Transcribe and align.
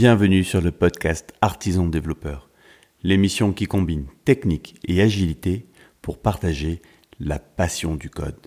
Bienvenue 0.00 0.44
sur 0.44 0.60
le 0.60 0.70
podcast 0.70 1.34
Artisan 1.40 1.88
Développeur, 1.88 2.50
l'émission 3.02 3.52
qui 3.52 3.66
combine 3.66 4.06
technique 4.24 4.78
et 4.86 5.02
agilité 5.02 5.66
pour 6.02 6.22
partager 6.22 6.80
la 7.18 7.40
passion 7.40 7.96
du 7.96 8.08
code. 8.08 8.46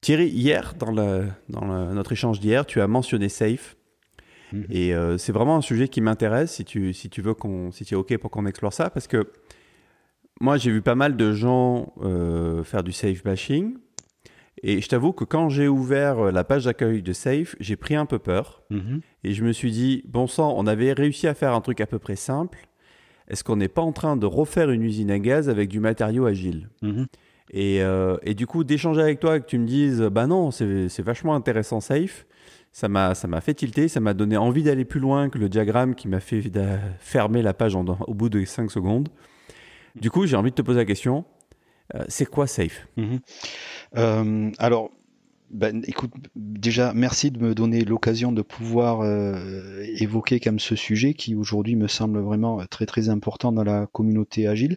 Thierry, 0.00 0.28
hier, 0.28 0.72
dans, 0.76 0.92
notre 1.92 2.12
échange 2.12 2.40
d'hier, 2.40 2.64
tu 2.64 2.80
as 2.80 2.86
mentionné 2.86 3.28
Safe. 3.28 3.76
Mhm. 4.50 4.64
Et 4.70 4.94
euh, 4.94 5.18
c'est 5.18 5.32
vraiment 5.32 5.56
un 5.56 5.60
sujet 5.60 5.88
qui 5.88 6.00
m'intéresse 6.00 6.52
si 6.54 6.64
tu, 6.64 6.94
si 6.94 7.10
tu 7.10 7.20
veux 7.20 7.34
qu'on, 7.34 7.70
si 7.70 7.84
tu 7.84 7.92
es 7.92 7.96
OK 7.98 8.16
pour 8.16 8.30
qu'on 8.30 8.46
explore 8.46 8.72
ça, 8.72 8.88
parce 8.88 9.08
que 9.08 9.30
moi, 10.40 10.56
j'ai 10.56 10.70
vu 10.70 10.80
pas 10.80 10.94
mal 10.94 11.18
de 11.18 11.34
gens 11.34 11.92
euh, 12.00 12.64
faire 12.64 12.82
du 12.82 12.92
safe 12.92 13.22
bashing. 13.22 13.76
Et 14.62 14.80
je 14.80 14.88
t'avoue 14.88 15.12
que 15.12 15.24
quand 15.24 15.48
j'ai 15.48 15.68
ouvert 15.68 16.18
euh, 16.18 16.30
la 16.32 16.44
page 16.44 16.64
d'accueil 16.64 17.02
de 17.02 17.12
Safe, 17.12 17.56
j'ai 17.60 17.76
pris 17.76 17.94
un 17.94 18.06
peu 18.06 18.18
peur. 18.18 18.62
Mhm. 18.70 19.00
Et 19.24 19.32
je 19.32 19.44
me 19.44 19.52
suis 19.52 19.70
dit, 19.70 20.02
bon 20.08 20.26
sang, 20.26 20.54
on 20.56 20.66
avait 20.66 20.92
réussi 20.92 21.26
à 21.26 21.34
faire 21.34 21.54
un 21.54 21.60
truc 21.60 21.80
à 21.80 21.86
peu 21.86 21.98
près 21.98 22.16
simple. 22.16 22.66
Est-ce 23.28 23.44
qu'on 23.44 23.56
n'est 23.56 23.68
pas 23.68 23.82
en 23.82 23.92
train 23.92 24.16
de 24.16 24.26
refaire 24.26 24.70
une 24.70 24.82
usine 24.82 25.10
à 25.10 25.18
gaz 25.18 25.48
avec 25.48 25.68
du 25.68 25.80
matériau 25.80 26.26
agile? 26.26 26.68
Mhm. 26.82 27.06
et, 27.50 27.82
euh, 27.82 28.16
et, 28.22 28.34
du 28.34 28.46
coup, 28.46 28.64
d'échanger 28.64 29.00
avec 29.02 29.20
toi 29.20 29.36
et 29.36 29.40
que 29.40 29.46
tu 29.46 29.58
me 29.58 29.66
dises, 29.66 30.00
bah 30.00 30.26
non, 30.26 30.50
c'est 30.50 31.00
vachement 31.00 31.34
intéressant 31.34 31.80
Safe, 31.80 32.26
ça 32.72 32.88
m'a 32.88 33.14
fait 33.40 33.54
tilter, 33.54 33.88
ça 33.88 34.00
m'a 34.00 34.14
donné 34.14 34.36
envie 34.36 34.62
d'aller 34.62 34.84
plus 34.84 35.00
loin 35.00 35.28
que 35.28 35.38
le 35.38 35.48
diagramme 35.48 35.94
qui 35.94 36.08
m'a 36.08 36.20
fait 36.20 36.42
fermer 36.98 37.42
la 37.42 37.54
page 37.54 37.74
au 37.74 38.14
bout 38.14 38.28
de 38.28 38.44
5 38.44 38.70
secondes. 38.70 39.08
Du 39.94 40.10
coup, 40.10 40.26
j'ai 40.26 40.36
envie 40.36 40.50
de 40.50 40.56
te 40.56 40.62
poser 40.62 40.80
la 40.80 40.84
question, 40.84 41.24
euh, 41.94 42.04
c'est 42.08 42.26
quoi 42.26 42.46
Safe? 42.46 42.86
Mhm. 42.96 43.20
Euh, 43.96 44.50
Alors, 44.58 44.90
ben, 45.50 45.82
écoute, 45.86 46.10
déjà, 46.34 46.92
merci 46.92 47.30
de 47.30 47.38
me 47.38 47.54
donner 47.54 47.84
l'occasion 47.84 48.32
de 48.32 48.42
pouvoir 48.42 49.02
euh, 49.02 49.80
évoquer 50.00 50.40
comme 50.40 50.58
ce 50.58 50.74
sujet 50.74 51.14
qui 51.14 51.36
aujourd'hui 51.36 51.76
me 51.76 51.86
semble 51.86 52.18
vraiment 52.20 52.66
très 52.66 52.84
très 52.84 53.08
important 53.10 53.52
dans 53.52 53.62
la 53.62 53.86
communauté 53.86 54.48
agile. 54.48 54.76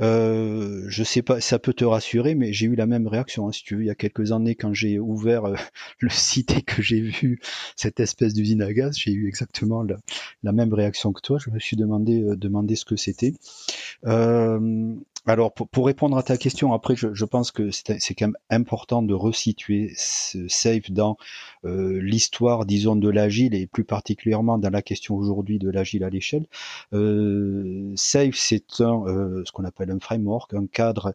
Euh, 0.00 0.84
je 0.88 1.02
sais 1.04 1.20
pas, 1.20 1.40
ça 1.42 1.58
peut 1.58 1.74
te 1.74 1.84
rassurer, 1.84 2.34
mais 2.34 2.52
j'ai 2.54 2.66
eu 2.66 2.76
la 2.76 2.86
même 2.86 3.06
réaction, 3.06 3.46
hein, 3.46 3.52
si 3.52 3.62
tu 3.62 3.76
veux, 3.76 3.82
il 3.82 3.86
y 3.86 3.90
a 3.90 3.94
quelques 3.94 4.32
années 4.32 4.54
quand 4.54 4.72
j'ai 4.72 4.98
ouvert 4.98 5.44
euh, 5.44 5.54
le 6.00 6.08
site 6.08 6.56
et 6.56 6.62
que 6.62 6.80
j'ai 6.80 7.00
vu 7.00 7.40
cette 7.76 8.00
espèce 8.00 8.32
d'usine 8.32 8.62
à 8.62 8.72
gaz, 8.72 8.96
j'ai 8.96 9.12
eu 9.12 9.28
exactement 9.28 9.84
la, 10.42 10.52
même 10.52 10.72
réaction 10.72 11.12
que 11.12 11.20
toi. 11.20 11.38
Je 11.38 11.50
me 11.50 11.58
suis 11.58 11.76
demandé, 11.76 12.24
demandé 12.36 12.74
ce 12.74 12.86
que 12.86 12.96
c'était. 12.96 13.34
Alors, 15.28 15.52
pour, 15.52 15.86
répondre 15.86 16.16
à 16.16 16.22
ta 16.22 16.36
question, 16.36 16.72
après, 16.72 16.94
je, 16.94 17.24
pense 17.24 17.50
que 17.50 17.72
c'est 17.72 18.14
quand 18.14 18.28
même 18.28 18.36
important 18.48 19.02
de 19.02 19.12
resituer 19.12 19.92
ce 19.96 20.46
Safe 20.46 20.92
dans 20.92 21.16
euh, 21.64 22.00
l'histoire, 22.00 22.64
disons, 22.64 22.94
de 22.94 23.08
l'agile 23.08 23.52
et 23.52 23.66
plus 23.66 23.82
particulièrement 23.82 24.56
dans 24.56 24.70
la 24.70 24.82
question 24.82 25.16
aujourd'hui 25.16 25.58
de 25.58 25.68
l'agile 25.68 26.04
à 26.04 26.10
l'échelle. 26.10 26.46
Euh, 26.92 27.92
Safe, 27.96 28.36
c'est 28.36 28.80
un, 28.80 29.04
euh, 29.08 29.42
ce 29.44 29.50
qu'on 29.50 29.64
appelle 29.64 29.90
un 29.90 29.98
framework, 29.98 30.54
un 30.54 30.66
cadre, 30.68 31.12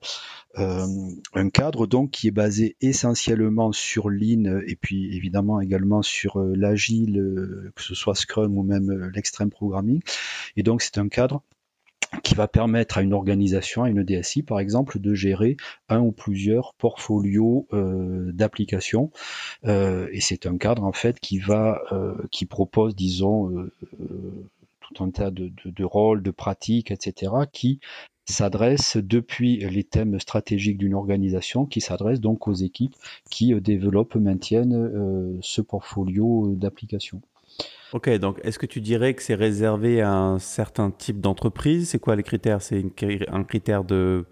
un 0.55 1.49
cadre 1.49 1.87
donc 1.87 2.11
qui 2.11 2.27
est 2.27 2.31
basé 2.31 2.75
essentiellement 2.81 3.71
sur 3.71 4.09
Lean 4.09 4.59
et 4.67 4.75
puis 4.75 5.15
évidemment 5.15 5.61
également 5.61 6.01
sur 6.01 6.37
l'agile, 6.37 7.71
que 7.75 7.81
ce 7.81 7.95
soit 7.95 8.15
Scrum 8.15 8.57
ou 8.57 8.63
même 8.63 9.09
l'extreme 9.15 9.49
programming. 9.49 10.01
Et 10.57 10.63
donc, 10.63 10.81
c'est 10.81 10.97
un 10.97 11.07
cadre 11.07 11.43
qui 12.23 12.35
va 12.35 12.47
permettre 12.47 12.97
à 12.97 13.01
une 13.01 13.13
organisation, 13.13 13.83
à 13.83 13.89
une 13.89 14.03
DSI 14.03 14.43
par 14.43 14.59
exemple, 14.59 14.99
de 14.99 15.13
gérer 15.13 15.57
un 15.89 15.99
ou 15.99 16.11
plusieurs 16.11 16.73
portfolios 16.75 17.67
euh, 17.73 18.31
d'applications. 18.33 19.11
Euh, 19.65 20.07
et 20.11 20.21
c'est 20.21 20.45
un 20.45 20.57
cadre 20.57 20.83
en 20.83 20.91
fait 20.91 21.19
qui 21.19 21.39
va, 21.39 21.81
euh, 21.91 22.15
qui 22.31 22.45
propose, 22.45 22.95
disons, 22.95 23.69
tout 24.81 25.03
un 25.03 25.09
tas 25.09 25.31
de, 25.31 25.51
de, 25.63 25.83
rôles, 25.83 26.21
de 26.21 26.31
pratiques, 26.31 26.91
etc., 26.91 27.31
qui 27.51 27.79
s'adresse 28.25 28.97
depuis 28.97 29.57
les 29.57 29.83
thèmes 29.83 30.19
stratégiques 30.19 30.77
d'une 30.77 30.93
organisation, 30.93 31.65
qui 31.65 31.81
s'adresse 31.81 32.19
donc 32.19 32.47
aux 32.47 32.53
équipes 32.53 32.95
qui 33.29 33.53
développent, 33.59 34.15
maintiennent 34.15 35.39
ce 35.41 35.61
portfolio 35.61 36.53
d'applications. 36.55 37.21
Ok, 37.93 38.09
donc 38.19 38.39
est-ce 38.43 38.57
que 38.57 38.65
tu 38.65 38.79
dirais 38.79 39.13
que 39.13 39.21
c'est 39.21 39.35
réservé 39.35 40.01
à 40.01 40.13
un 40.13 40.39
certain 40.39 40.91
type 40.91 41.19
d'entreprise? 41.19 41.89
C'est 41.89 41.99
quoi 41.99 42.15
les 42.15 42.23
critères? 42.23 42.61
C'est 42.61 42.85
un 43.27 43.43
critère 43.43 43.83
de 43.83 44.25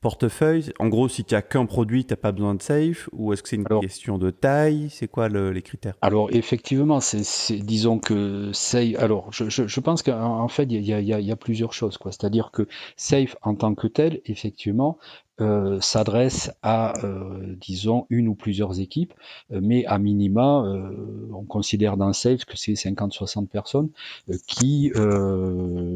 portefeuille? 0.00 0.72
En 0.78 0.88
gros, 0.88 1.08
si 1.08 1.22
tu 1.22 1.34
n'as 1.34 1.42
qu'un 1.42 1.66
produit, 1.66 2.06
tu 2.06 2.12
n'as 2.12 2.16
pas 2.16 2.32
besoin 2.32 2.54
de 2.54 2.62
safe? 2.62 3.10
Ou 3.12 3.34
est-ce 3.34 3.42
que 3.42 3.50
c'est 3.50 3.56
une 3.56 3.80
question 3.80 4.16
de 4.16 4.30
taille? 4.30 4.88
C'est 4.90 5.08
quoi 5.08 5.28
les 5.28 5.60
critères? 5.60 5.94
Alors, 6.00 6.30
effectivement, 6.32 7.00
c'est, 7.00 7.56
disons 7.56 7.98
que 7.98 8.50
safe. 8.54 8.96
Alors, 8.98 9.30
je, 9.30 9.80
pense 9.80 10.02
qu'en 10.02 10.48
fait, 10.48 10.64
il 10.64 10.80
y, 10.80 10.92
y 10.92 11.32
a, 11.32 11.36
plusieurs 11.36 11.74
choses. 11.74 11.98
C'est-à-dire 12.02 12.50
que 12.50 12.66
safe 12.96 13.36
en 13.42 13.54
tant 13.54 13.74
que 13.74 13.88
tel, 13.88 14.22
effectivement, 14.24 14.98
euh, 15.42 15.80
s'adresse 15.80 16.52
à, 16.62 16.94
euh, 17.04 17.56
disons, 17.60 18.06
une 18.10 18.28
ou 18.28 18.34
plusieurs 18.36 18.78
équipes, 18.78 19.12
euh, 19.52 19.58
mais 19.60 19.84
à 19.86 19.98
minima, 19.98 20.64
on 21.32 21.44
considère 21.44 21.96
dans 21.96 22.12
Safe 22.12 22.44
que 22.44 22.56
c'est 22.56 22.74
50-60 22.74 23.48
personnes 23.48 23.90
qui 24.46 24.92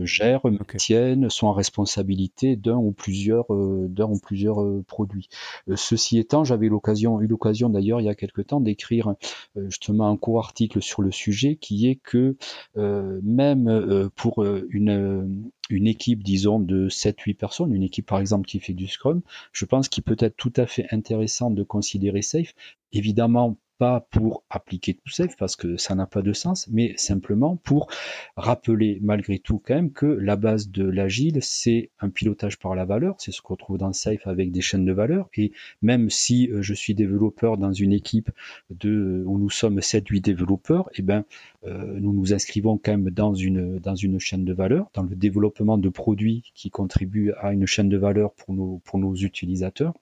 gèrent, 0.03 0.43
tiennent, 0.77 1.31
sont 1.31 1.47
en 1.47 1.53
responsabilité 1.53 2.57
d'un 2.57 2.77
ou 2.77 2.93
plusieurs, 2.93 3.47
d'un 3.51 4.07
ou 4.07 4.19
plusieurs 4.19 4.65
produits. 4.85 5.29
ceci 5.75 6.19
étant, 6.19 6.45
j'avais 6.45 6.69
l'occasion, 6.69 7.21
eu 7.21 7.27
l'occasion 7.27 7.69
d'ailleurs 7.69 8.01
il 8.01 8.05
y 8.05 8.09
a 8.09 8.15
quelque 8.15 8.43
temps 8.43 8.61
d'écrire 8.61 9.15
justement 9.57 10.09
un 10.09 10.17
court 10.17 10.39
article 10.39 10.83
sur 10.83 11.03
le 11.03 11.13
sujet 11.13 11.57
qui 11.57 11.89
est 11.89 11.97
que 11.97 12.37
même 12.75 14.11
pour 14.17 14.45
une 14.45 15.47
une 15.71 15.87
équipe, 15.87 16.23
disons, 16.23 16.61
de 16.61 16.89
7-8 16.89 17.35
personnes, 17.35 17.75
une 17.75 17.83
équipe 17.83 18.07
par 18.07 18.21
exemple 18.21 18.47
qui 18.47 18.61
fait 18.61 18.73
du 18.73 18.87
Scrum, 18.87 19.23
je 19.53 19.65
pense 19.65 19.89
qu'il 19.89 20.03
peut 20.03 20.17
être 20.19 20.37
tout 20.37 20.53
à 20.57 20.67
fait 20.67 20.87
intéressant 20.91 21.51
de 21.51 21.63
considérer 21.63 22.23
Safe. 22.23 22.55
Évidemment, 22.93 23.57
pas 23.79 24.07
pour 24.11 24.45
appliquer 24.51 24.95
tout 24.95 25.11
safe 25.11 25.37
parce 25.37 25.57
que 25.57 25.77
ça 25.77 25.95
n'a 25.95 26.07
pas 26.07 26.23
de 26.23 26.33
sens, 26.33 26.69
mais 26.69 26.95
simplement 26.97 27.57
pour 27.57 27.89
rappeler 28.37 28.99
malgré 29.03 29.39
tout 29.39 29.61
quand 29.65 29.75
même 29.75 29.93
que 29.93 30.07
la 30.07 30.37
base 30.37 30.71
de 30.71 30.85
l'agile, 30.85 31.39
c'est 31.43 31.91
un 32.01 32.09
pilotage 32.09 32.59
par 32.59 32.75
la 32.75 32.85
valeur, 32.85 33.17
c'est 33.19 33.33
ce 33.33 33.43
qu'on 33.43 33.57
trouve 33.57 33.79
dans 33.79 33.93
safe 33.93 34.27
avec 34.27 34.51
des 34.53 34.61
chaînes 34.61 34.85
de 34.85 34.93
valeur, 34.93 35.29
et 35.35 35.53
même 35.83 36.11
si 36.11 36.51
euh, 36.51 36.63
je 36.63 36.75
suis 36.75 36.95
développeur 36.95 37.57
dans 37.57 37.73
une 37.73 37.93
équipe 37.93 38.31
de, 38.71 39.23
où 39.27 39.39
nous 39.39 39.51
sommes 39.51 39.79
7-8 39.79 40.21
développeurs, 40.21 40.89
et 40.91 41.01
eh 41.01 41.03
ben, 41.03 41.25
euh, 41.67 41.99
nous 42.01 42.13
nous 42.13 42.33
inscrivons 42.33 42.79
quand 42.79 42.93
même 42.93 43.11
dans 43.11 43.35
une, 43.35 43.79
dans 43.79 43.95
une 43.95 44.19
chaîne 44.19 44.45
de 44.45 44.53
valeur, 44.53 44.91
dans 44.95 45.03
le 45.03 45.17
développement 45.17 45.79
de 45.79 45.89
produits 45.89 46.53
qui 46.55 46.71
contribuent 46.71 47.33
à 47.39 47.53
une 47.53 47.67
chaîne 47.67 47.89
de 47.89 47.97
valeur 47.97 48.33
pour 48.35 48.55
nos, 48.55 48.81
pour 48.85 48.99
nos 48.99 49.15
utilisateurs. 49.15 49.95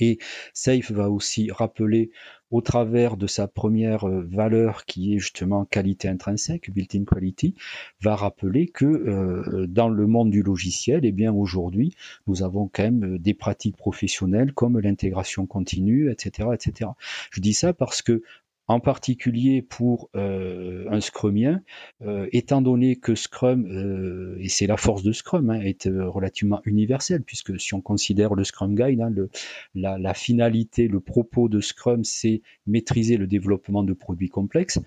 Et 0.00 0.18
Safe 0.54 0.90
va 0.90 1.10
aussi 1.10 1.50
rappeler 1.50 2.10
au 2.50 2.60
travers 2.60 3.16
de 3.16 3.26
sa 3.26 3.46
première 3.46 4.08
euh, 4.08 4.22
valeur 4.22 4.84
qui 4.84 5.14
est 5.14 5.18
justement 5.18 5.64
qualité 5.64 6.08
intrinsèque, 6.08 6.70
built-in 6.72 7.04
quality, 7.04 7.54
va 8.00 8.16
rappeler 8.16 8.66
que 8.66 8.84
euh, 8.84 9.66
dans 9.68 9.88
le 9.88 10.06
monde 10.06 10.30
du 10.30 10.42
logiciel, 10.42 11.04
eh 11.04 11.12
bien 11.12 11.32
aujourd'hui, 11.32 11.94
nous 12.26 12.42
avons 12.42 12.68
quand 12.72 12.82
même 12.82 13.14
euh, 13.14 13.18
des 13.18 13.34
pratiques 13.34 13.76
professionnelles 13.76 14.52
comme 14.52 14.78
l'intégration 14.80 15.46
continue, 15.46 16.10
etc., 16.10 16.48
etc. 16.54 16.90
Je 17.30 17.40
dis 17.40 17.54
ça 17.54 17.72
parce 17.72 18.02
que 18.02 18.22
en 18.70 18.78
particulier 18.78 19.62
pour 19.62 20.10
euh, 20.14 20.86
un 20.92 21.00
Scrumien, 21.00 21.60
euh, 22.02 22.28
étant 22.30 22.62
donné 22.62 22.94
que 22.94 23.16
Scrum, 23.16 23.66
euh, 23.66 24.36
et 24.38 24.48
c'est 24.48 24.68
la 24.68 24.76
force 24.76 25.02
de 25.02 25.10
Scrum, 25.10 25.50
hein, 25.50 25.60
est 25.60 25.88
relativement 25.88 26.60
universel, 26.64 27.24
puisque 27.24 27.58
si 27.58 27.74
on 27.74 27.80
considère 27.80 28.36
le 28.36 28.44
Scrum 28.44 28.76
Guide, 28.76 29.00
hein, 29.00 29.10
le, 29.10 29.28
la, 29.74 29.98
la, 29.98 30.14
finalité, 30.14 30.86
le 30.86 31.00
propos 31.00 31.48
de 31.48 31.58
Scrum, 31.60 32.04
c'est 32.04 32.42
maîtriser 32.68 33.16
le 33.16 33.26
développement 33.26 33.82
de 33.82 33.92
produits 33.92 34.28
complexes. 34.28 34.78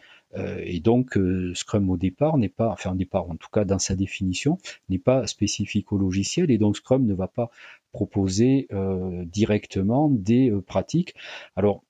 et 0.63 0.79
donc, 0.79 1.19
Scrum 1.53 1.89
au 1.89 1.97
départ 1.97 2.37
n'est 2.37 2.55
pas, 2.61 2.69
enfin 2.69 2.93
au 2.93 2.95
départ 2.95 3.29
en 3.29 3.35
tout 3.35 3.49
cas 3.51 3.65
dans 3.65 3.79
sa 3.79 3.95
définition, 3.95 4.57
n'est 4.87 4.97
pas 4.97 5.27
spécifique 5.27 5.91
au 5.91 5.97
logiciel, 5.97 6.51
et 6.51 6.57
donc 6.57 6.77
Scrum 6.77 7.05
ne 7.05 7.13
va 7.13 7.27
pas 7.27 7.51
proposer 7.91 8.67
directement 9.25 10.09
des 10.09 10.51
pratiques. 10.65 11.13
Alors, 11.55 11.83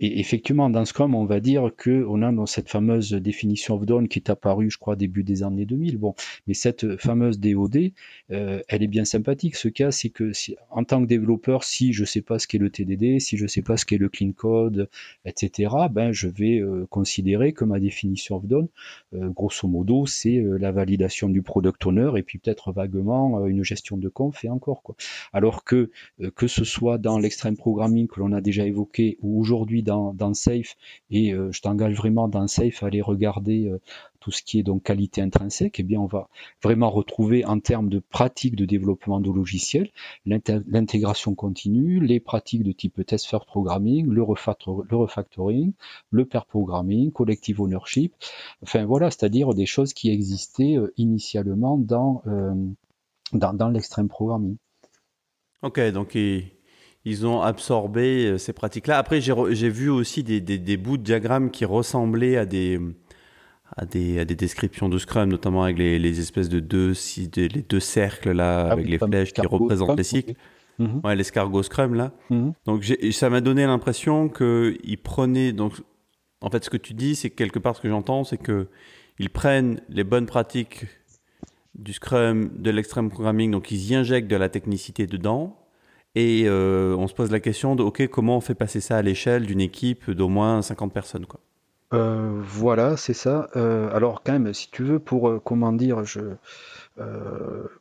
et 0.00 0.20
effectivement, 0.20 0.70
dans 0.70 0.84
Scrum, 0.84 1.14
on 1.14 1.24
va 1.24 1.40
dire 1.40 1.70
que 1.76 2.04
on 2.08 2.22
a 2.22 2.30
dans 2.30 2.46
cette 2.46 2.68
fameuse 2.68 3.12
définition 3.12 3.74
of 3.74 3.84
done 3.84 4.06
qui 4.06 4.20
est 4.20 4.30
apparue, 4.30 4.70
je 4.70 4.78
crois, 4.78 4.94
début 4.94 5.24
des 5.24 5.42
années 5.42 5.66
2000. 5.66 5.96
Bon, 5.96 6.14
mais 6.46 6.54
cette 6.54 6.96
fameuse 6.98 7.40
DOD, 7.40 7.90
euh, 8.30 8.62
elle 8.68 8.82
est 8.84 8.88
bien 8.88 9.04
sympathique. 9.04 9.56
Ce 9.56 9.68
cas, 9.68 9.90
c'est 9.90 10.10
que 10.10 10.32
si, 10.32 10.54
en 10.70 10.84
tant 10.84 11.02
que 11.02 11.06
développeur, 11.06 11.64
si 11.64 11.92
je 11.92 12.04
sais 12.04 12.22
pas 12.22 12.38
ce 12.38 12.46
qu'est 12.46 12.58
le 12.58 12.70
TDD, 12.70 13.18
si 13.18 13.36
je 13.36 13.46
sais 13.48 13.62
pas 13.62 13.76
ce 13.76 13.84
qu'est 13.84 13.98
le 13.98 14.08
clean 14.08 14.30
code, 14.30 14.88
etc., 15.24 15.74
ben 15.90 16.12
je 16.12 16.28
vais 16.28 16.60
euh, 16.60 16.86
considérer 16.90 17.52
que 17.52 17.64
ma 17.64 17.80
définition 17.80 18.36
of 18.36 18.46
done, 18.46 18.68
euh, 19.14 19.28
grosso 19.30 19.66
modo, 19.66 20.06
c'est 20.06 20.40
la 20.60 20.70
validation 20.70 21.28
du 21.28 21.42
product 21.42 21.84
owner 21.86 22.12
et 22.16 22.22
puis 22.22 22.38
peut-être 22.38 22.70
vaguement 22.70 23.44
une 23.46 23.64
gestion 23.64 23.96
de 23.96 24.08
conf 24.08 24.44
et 24.44 24.48
encore 24.48 24.82
quoi. 24.82 24.94
Alors 25.32 25.64
que 25.64 25.90
que 26.36 26.46
ce 26.46 26.64
soit 26.64 26.98
dans 26.98 27.18
l'extreme 27.18 27.56
programming 27.56 28.06
que 28.06 28.20
l'on 28.20 28.32
a 28.32 28.40
déjà 28.40 28.64
évoqué 28.64 29.18
ou 29.22 29.40
aujourd'hui 29.40 29.82
dans, 29.88 30.34
Safe, 30.34 30.76
et 31.10 31.32
je 31.32 31.60
t'engage 31.60 31.94
vraiment 31.94 32.28
dans 32.28 32.46
Safe 32.46 32.82
à 32.82 32.86
aller 32.86 33.02
regarder 33.02 33.72
tout 34.20 34.30
ce 34.30 34.42
qui 34.42 34.58
est 34.58 34.62
donc 34.62 34.82
qualité 34.82 35.22
intrinsèque, 35.22 35.80
eh 35.80 35.82
bien 35.82 36.00
on 36.00 36.06
va 36.06 36.28
vraiment 36.62 36.90
retrouver 36.90 37.44
en 37.44 37.60
termes 37.60 37.88
de 37.88 37.98
pratiques 37.98 38.56
de 38.56 38.64
développement 38.64 39.20
de 39.20 39.30
logiciels 39.30 39.90
l'intégration 40.26 41.34
continue, 41.34 42.00
les 42.00 42.20
pratiques 42.20 42.62
de 42.62 42.72
type 42.72 43.04
test 43.06 43.26
first 43.26 43.46
programming, 43.46 44.08
le, 44.08 44.22
refactoring, 44.22 45.72
le 46.10 46.24
pair 46.24 46.46
programming, 46.46 47.12
collective 47.12 47.60
ownership, 47.60 48.14
enfin 48.62 48.84
voilà, 48.84 49.10
c'est-à-dire 49.10 49.54
des 49.54 49.66
choses 49.66 49.92
qui 49.92 50.10
existaient 50.10 50.76
euh, 50.76 50.92
initialement 50.96 51.78
dans, 51.78 52.22
euh, 52.26 52.54
dans, 53.32 53.52
dans 53.52 53.68
l'extrême 53.68 54.08
programming. 54.08 54.56
Ok, 55.62 55.80
donc 55.90 56.16
ils, 57.08 57.26
ont 57.26 57.40
absorbé 57.40 58.26
euh, 58.26 58.38
ces 58.38 58.52
pratiques-là. 58.52 58.98
Après, 58.98 59.20
j'ai 59.20 59.70
vu 59.70 59.88
aussi 59.90 60.22
des, 60.22 60.40
des, 60.40 60.58
des, 60.58 60.76
bouts 60.76 60.96
de 60.96 61.02
diagrammes 61.02 61.50
qui 61.50 61.64
ressemblaient 61.64 62.36
à 62.36 62.46
des, 62.46 62.80
à 63.76 63.84
des, 63.84 64.20
à 64.20 64.24
des 64.24 64.34
descriptions 64.34 64.88
de 64.88 64.98
Scrum, 64.98 65.28
notamment 65.28 65.64
avec 65.64 65.78
les, 65.78 65.98
les 65.98 66.20
espèces 66.20 66.48
de 66.48 66.60
deux, 66.60 66.94
si, 66.94 67.30
les 67.36 67.48
deux 67.48 67.80
cercles 67.80 68.32
là, 68.32 68.66
ah 68.66 68.72
avec 68.72 68.88
les 68.88 68.98
flèches 68.98 69.32
qui 69.32 69.46
représentent 69.46 69.98
les 69.98 70.04
cycles. 70.04 70.34
Mhm. 70.78 71.00
Ouais, 71.02 71.16
l'escargot 71.16 71.62
Scrum 71.62 71.94
là. 71.94 72.12
Mhm. 72.30 72.52
Donc 72.66 72.84
ça 73.10 73.30
m'a 73.30 73.40
donné 73.40 73.66
l'impression 73.66 74.28
qu'ils 74.28 74.98
prenaient. 75.02 75.52
Donc, 75.52 75.72
en 76.40 76.50
fait, 76.50 76.64
ce 76.64 76.70
que 76.70 76.76
tu 76.76 76.94
dis, 76.94 77.16
c'est 77.16 77.30
quelque 77.30 77.58
part 77.58 77.76
ce 77.76 77.80
que 77.80 77.88
j'entends, 77.88 78.24
c'est 78.24 78.38
que 78.38 78.68
ils 79.18 79.30
prennent 79.30 79.80
les 79.88 80.04
bonnes 80.04 80.26
pratiques 80.26 80.86
du 81.74 81.92
Scrum, 81.92 82.50
de 82.56 82.70
l'extreme 82.70 83.10
programming, 83.10 83.50
donc 83.50 83.70
ils 83.70 83.90
y 83.90 83.94
injectent 83.94 84.30
de 84.30 84.36
la 84.36 84.48
technicité 84.48 85.06
dedans. 85.06 85.56
Et 86.14 86.44
euh, 86.46 86.96
on 86.96 87.06
se 87.06 87.14
pose 87.14 87.30
la 87.30 87.40
question 87.40 87.76
de, 87.76 87.82
OK, 87.82 88.06
comment 88.08 88.36
on 88.36 88.40
fait 88.40 88.54
passer 88.54 88.80
ça 88.80 88.96
à 88.96 89.02
l'échelle 89.02 89.46
d'une 89.46 89.60
équipe 89.60 90.10
d'au 90.10 90.28
moins 90.28 90.62
50 90.62 90.92
personnes 90.92 91.26
quoi. 91.26 91.40
Euh, 91.94 92.38
voilà, 92.42 92.98
c'est 92.98 93.14
ça. 93.14 93.48
Euh, 93.56 93.88
alors 93.94 94.22
quand 94.22 94.32
même, 94.32 94.52
si 94.52 94.70
tu 94.70 94.82
veux, 94.82 94.98
pour 94.98 95.42
comment 95.42 95.72
dire, 95.72 96.04
je, 96.04 96.20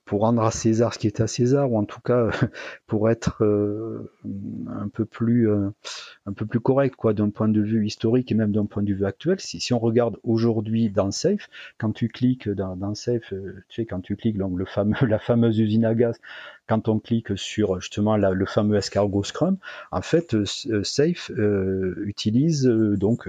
pour 0.06 0.22
rendre 0.22 0.44
à 0.44 0.52
César 0.52 0.94
ce 0.94 1.00
qui 1.00 1.08
est 1.08 1.20
à 1.20 1.28
César, 1.28 1.70
ou 1.70 1.78
en 1.78 1.84
tout 1.84 2.00
cas 2.00 2.30
pour 2.88 3.10
être 3.10 3.44
un 3.44 4.88
peu 4.88 5.04
plus 5.04 5.50
un 5.50 6.34
peu 6.34 6.46
plus 6.46 6.62
correct 6.62 6.96
quoi, 6.96 7.14
d'un 7.14 7.32
point 7.32 7.50
de 7.50 7.62
vue 7.62 7.86
historique 7.86 8.32
et 8.32 8.36
même 8.36 8.54
d'un 8.54 8.66
point 8.66 8.84
de 8.84 8.94
vue 8.94 9.06
actuel. 9.06 9.40
Si, 9.42 9.60
si 9.60 9.74
on 9.74 9.80
regarde 9.80 10.18
aujourd'hui 10.24 10.90
dans 10.90 11.12
Safe, 11.12 11.50
quand 11.78 11.92
tu 11.92 12.08
cliques 12.08 12.48
dans, 12.48 12.78
dans 12.78 12.96
Safe, 12.96 13.34
tu 13.68 13.76
sais 13.76 13.86
quand 13.86 14.00
tu 14.00 14.16
cliques 14.16 14.38
donc 14.38 14.58
le 14.58 14.66
fameux 14.66 14.96
la 15.06 15.20
fameuse 15.20 15.60
usine 15.60 15.84
à 15.84 15.96
gaz 15.96 16.18
quand 16.68 16.90
on 16.90 17.00
clique 17.00 17.38
sur 17.38 17.80
justement 17.80 18.18
le 18.18 18.46
fameux 18.46 18.78
escargot 18.78 19.24
Scrum, 19.24 19.58
en 19.92 20.02
fait, 20.02 20.34
euh, 20.34 20.46
euh, 20.68 20.84
Safe 20.84 21.32
euh, 21.32 22.04
utilise 22.06 22.66
donc 22.66 23.28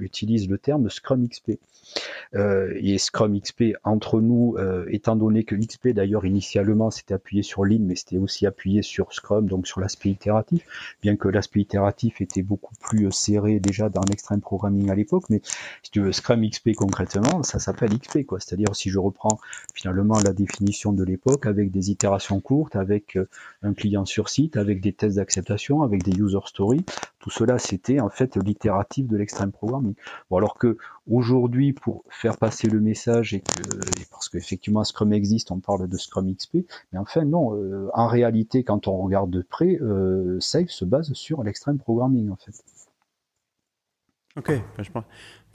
utilise 0.00 0.48
le 0.48 0.58
terme 0.58 0.88
Scrum 0.88 1.28
XP. 1.28 1.58
et 2.34 2.98
Scrum 2.98 3.38
XP 3.40 3.74
entre 3.82 4.20
nous, 4.20 4.56
étant 4.88 5.16
donné 5.16 5.44
que 5.44 5.54
XP 5.54 5.88
d'ailleurs 5.88 6.24
initialement 6.24 6.90
c'était 6.90 7.14
appuyé 7.14 7.42
sur 7.42 7.64
Lean, 7.64 7.80
mais 7.80 7.96
c'était 7.96 8.18
aussi 8.18 8.46
appuyé 8.46 8.82
sur 8.82 9.12
Scrum, 9.12 9.48
donc 9.48 9.66
sur 9.66 9.80
l'aspect 9.80 10.10
itératif, 10.10 10.64
bien 11.02 11.16
que 11.16 11.28
l'aspect 11.28 11.60
itératif 11.60 12.20
était 12.20 12.42
beaucoup 12.42 12.74
plus 12.80 13.10
serré 13.10 13.58
déjà 13.58 13.88
dans 13.88 14.02
l'extreme 14.08 14.40
programming 14.40 14.90
à 14.90 14.94
l'époque, 14.94 15.24
mais 15.30 15.40
si 15.82 15.90
tu 15.90 16.00
veux 16.00 16.12
Scrum 16.12 16.48
XP 16.48 16.74
concrètement, 16.76 17.42
ça 17.42 17.58
s'appelle 17.58 17.98
XP 17.98 18.24
quoi. 18.26 18.38
C'est-à-dire 18.40 18.74
si 18.76 18.90
je 18.90 18.98
reprends 18.98 19.40
finalement 19.74 20.18
la 20.20 20.32
définition 20.32 20.92
de 20.92 21.04
l'époque 21.04 21.46
avec 21.46 21.70
des 21.70 21.90
itérations 21.90 22.27
courte 22.40 22.76
avec 22.76 23.16
euh, 23.16 23.28
un 23.62 23.74
client 23.74 24.04
sur 24.04 24.28
site, 24.28 24.56
avec 24.56 24.80
des 24.80 24.92
tests 24.92 25.16
d'acceptation, 25.16 25.82
avec 25.82 26.02
des 26.02 26.12
user 26.12 26.38
stories. 26.46 26.84
Tout 27.18 27.30
cela, 27.30 27.58
c'était 27.58 28.00
en 28.00 28.10
fait 28.10 28.36
l'itératif 28.36 29.08
de 29.08 29.16
l'extrême 29.16 29.52
programming. 29.52 29.94
Alors 30.30 30.56
que 30.58 30.76
aujourd'hui, 31.10 31.72
pour 31.72 32.04
faire 32.08 32.36
passer 32.36 32.68
le 32.68 32.80
message 32.80 33.34
et 33.34 33.40
que, 33.40 33.78
parce 34.10 34.28
qu'effectivement 34.28 34.84
Scrum 34.84 35.12
existe, 35.12 35.50
on 35.50 35.60
parle 35.60 35.88
de 35.88 35.96
Scrum 35.96 36.32
XP, 36.32 36.58
mais 36.92 36.98
enfin 36.98 37.24
non, 37.24 37.54
euh, 37.54 37.88
en 37.94 38.06
réalité, 38.06 38.64
quand 38.64 38.88
on 38.88 38.98
regarde 38.98 39.30
de 39.30 39.42
près, 39.42 39.78
euh, 39.80 40.38
Safe 40.40 40.70
se 40.70 40.84
base 40.84 41.12
sur 41.14 41.42
l'extrême 41.42 41.78
programming 41.78 42.30
en 42.30 42.36
fait. 42.36 42.62
Ok, 44.36 44.52
vachement, 44.76 45.04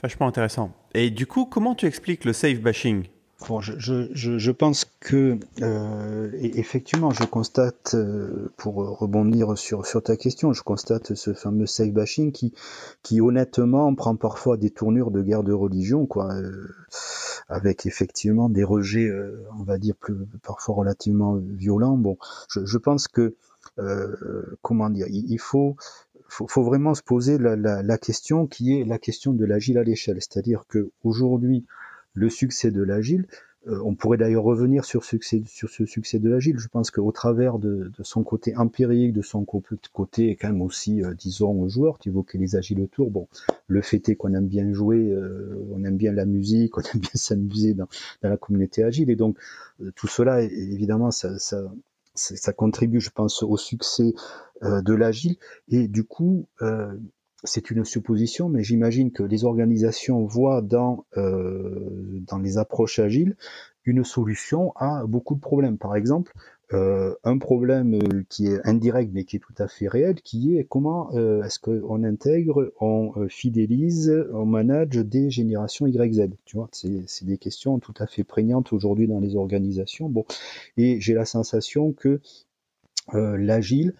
vachement 0.02 0.26
intéressant. 0.26 0.70
Et 0.92 1.10
du 1.10 1.26
coup, 1.26 1.46
comment 1.46 1.74
tu 1.74 1.86
expliques 1.86 2.24
le 2.24 2.34
safe 2.34 2.60
bashing? 2.60 3.06
Bon, 3.48 3.60
je, 3.60 3.72
je, 3.78 4.38
je, 4.38 4.50
pense 4.50 4.86
que 5.00 5.38
euh, 5.60 6.30
effectivement, 6.40 7.10
je 7.10 7.24
constate, 7.24 7.94
euh, 7.94 8.50
pour 8.56 8.76
rebondir 8.76 9.58
sur, 9.58 9.84
sur 9.86 10.02
ta 10.02 10.16
question, 10.16 10.52
je 10.52 10.62
constate 10.62 11.14
ce 11.14 11.34
fameux 11.34 11.66
safe 11.66 11.92
bashing 11.92 12.32
qui, 12.32 12.54
qui 13.02 13.20
honnêtement 13.20 13.94
prend 13.94 14.16
parfois 14.16 14.56
des 14.56 14.70
tournures 14.70 15.10
de 15.10 15.20
guerre 15.20 15.42
de 15.42 15.52
religion, 15.52 16.06
quoi, 16.06 16.32
euh, 16.32 16.74
avec 17.48 17.84
effectivement 17.84 18.48
des 18.48 18.64
rejets, 18.64 19.08
euh, 19.08 19.44
on 19.58 19.64
va 19.64 19.78
dire 19.78 19.94
plus 19.96 20.14
parfois 20.42 20.76
relativement 20.76 21.36
violents. 21.36 21.98
Bon, 21.98 22.16
je, 22.48 22.64
je 22.64 22.78
pense 22.78 23.08
que 23.08 23.34
euh, 23.78 24.56
comment 24.62 24.88
dire, 24.88 25.06
il, 25.10 25.38
faut 25.38 25.76
faut, 26.28 26.46
faut, 26.46 26.62
vraiment 26.62 26.94
se 26.94 27.02
poser 27.02 27.38
la, 27.38 27.56
la, 27.56 27.82
la, 27.82 27.98
question 27.98 28.46
qui 28.46 28.78
est 28.78 28.84
la 28.84 28.98
question 28.98 29.32
de 29.32 29.44
l'agile 29.44 29.78
à 29.78 29.82
l'échelle, 29.82 30.18
c'est-à-dire 30.20 30.64
que 30.68 30.90
aujourd'hui 31.02 31.66
le 32.14 32.30
succès 32.30 32.70
de 32.70 32.82
l'agile. 32.82 33.26
Euh, 33.66 33.80
on 33.82 33.94
pourrait 33.94 34.18
d'ailleurs 34.18 34.44
revenir 34.44 34.84
sur, 34.84 35.04
succès, 35.04 35.42
sur 35.46 35.70
ce 35.70 35.86
succès 35.86 36.18
de 36.18 36.28
l'agile. 36.28 36.58
Je 36.58 36.68
pense 36.68 36.90
qu'au 36.90 37.12
travers 37.12 37.58
de, 37.58 37.90
son 38.02 38.22
côté 38.22 38.56
empirique, 38.56 39.12
de 39.12 39.22
son 39.22 39.44
côté 39.44 40.36
quand 40.36 40.48
même 40.48 40.60
aussi, 40.60 41.02
euh, 41.02 41.14
disons, 41.14 41.66
joueur, 41.68 41.98
tu 41.98 42.10
évoquais 42.10 42.36
les 42.36 42.56
agiles 42.56 42.80
autour. 42.80 43.10
Bon, 43.10 43.26
le 43.66 43.80
fait 43.80 44.08
est 44.08 44.16
qu'on 44.16 44.34
aime 44.34 44.48
bien 44.48 44.70
jouer, 44.72 45.10
euh, 45.10 45.66
on 45.72 45.82
aime 45.84 45.96
bien 45.96 46.12
la 46.12 46.26
musique, 46.26 46.76
on 46.78 46.82
aime 46.82 47.00
bien 47.00 47.10
s'amuser 47.14 47.74
dans, 47.74 47.88
dans, 48.22 48.28
la 48.28 48.36
communauté 48.36 48.82
agile. 48.82 49.10
Et 49.10 49.16
donc, 49.16 49.38
tout 49.94 50.08
cela, 50.08 50.42
évidemment, 50.42 51.10
ça, 51.10 51.38
ça, 51.38 51.62
ça, 52.14 52.52
contribue, 52.52 53.00
je 53.00 53.10
pense, 53.10 53.42
au 53.42 53.56
succès 53.56 54.14
de 54.62 54.94
l'agile. 54.94 55.36
Et 55.68 55.88
du 55.88 56.04
coup, 56.04 56.46
c'est 57.44 57.70
une 57.70 57.84
supposition, 57.84 58.48
mais 58.48 58.62
j'imagine 58.62 59.12
que 59.12 59.22
les 59.22 59.44
organisations 59.44 60.24
voient 60.24 60.62
dans, 60.62 61.04
euh, 61.16 62.20
dans 62.26 62.38
les 62.38 62.58
approches 62.58 62.98
agiles 62.98 63.36
une 63.84 64.02
solution 64.04 64.72
à 64.76 65.04
beaucoup 65.06 65.34
de 65.34 65.40
problèmes. 65.40 65.76
Par 65.76 65.94
exemple, 65.94 66.32
euh, 66.72 67.14
un 67.22 67.36
problème 67.36 67.94
euh, 67.94 68.24
qui 68.30 68.46
est 68.46 68.66
indirect 68.66 69.10
mais 69.12 69.24
qui 69.24 69.36
est 69.36 69.40
tout 69.40 69.54
à 69.58 69.68
fait 69.68 69.86
réel, 69.86 70.22
qui 70.22 70.56
est 70.56 70.64
comment 70.64 71.10
est-ce 71.12 71.58
qu'on 71.58 72.02
intègre, 72.02 72.72
on 72.80 73.28
fidélise, 73.28 74.12
on 74.32 74.46
manage 74.46 74.96
des 74.96 75.30
générations 75.30 75.86
YZ. 75.86 76.30
Tu 76.46 76.56
vois, 76.56 76.68
c'est 76.72 77.26
des 77.26 77.38
questions 77.38 77.78
tout 77.78 77.94
à 77.98 78.06
fait 78.06 78.24
prégnantes 78.24 78.72
aujourd'hui 78.72 79.06
dans 79.06 79.20
les 79.20 79.36
organisations. 79.36 80.08
Bon, 80.08 80.24
et 80.78 81.00
j'ai 81.00 81.12
la 81.12 81.26
sensation 81.26 81.92
que 81.92 82.20
l'agile 83.12 83.94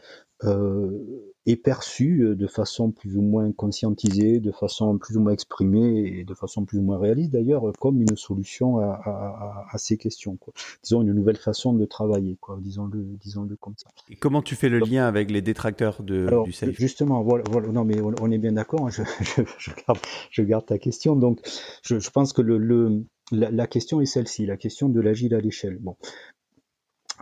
est 1.46 1.56
perçu 1.56 2.22
euh, 2.22 2.34
de 2.34 2.46
façon 2.46 2.90
plus 2.90 3.16
ou 3.16 3.22
moins 3.22 3.52
conscientisée, 3.52 4.40
de 4.40 4.50
façon 4.50 4.96
plus 4.98 5.16
ou 5.16 5.20
moins 5.20 5.32
exprimée 5.32 6.18
et 6.18 6.24
de 6.24 6.34
façon 6.34 6.64
plus 6.64 6.78
ou 6.78 6.82
moins 6.82 6.98
réaliste 6.98 7.30
d'ailleurs, 7.30 7.72
comme 7.78 8.00
une 8.00 8.16
solution 8.16 8.78
à, 8.78 9.74
ces 9.76 9.96
questions. 9.96 10.36
Quoi. 10.36 10.54
Disons 10.82 11.02
une 11.02 11.12
nouvelle 11.12 11.36
façon 11.36 11.74
de 11.74 11.84
travailler, 11.84 12.36
quoi. 12.40 12.58
disons-le, 12.60 13.04
disons-le 13.20 13.56
comme 13.56 13.74
ça. 13.76 13.90
Et 14.08 14.16
comment 14.16 14.42
tu 14.42 14.54
fais 14.54 14.68
le 14.68 14.78
lien 14.78 15.06
avec 15.06 15.30
les 15.30 15.42
détracteurs 15.42 16.02
de, 16.02 16.28
du 16.44 16.52
safe? 16.52 16.70
Justement, 16.78 17.22
voilà, 17.22 17.44
voilà, 17.50 17.68
non 17.68 17.84
mais 17.84 18.00
on, 18.00 18.30
est 18.30 18.38
bien 18.38 18.52
d'accord. 18.52 18.86
Hein, 18.86 18.90
je, 19.20 19.42
je, 19.58 19.70
garde, 19.86 19.98
je, 20.30 20.42
garde, 20.42 20.66
ta 20.66 20.78
question. 20.78 21.16
Donc, 21.16 21.40
je, 21.82 22.10
pense 22.10 22.32
que 22.32 22.42
le, 22.42 22.58
le 22.58 23.04
la, 23.32 23.50
la, 23.50 23.66
question 23.66 24.00
est 24.00 24.06
celle-ci, 24.06 24.46
la 24.46 24.56
question 24.56 24.88
de 24.88 25.00
l'agile 25.00 25.34
à 25.34 25.40
l'échelle. 25.40 25.78
Bon, 25.80 25.96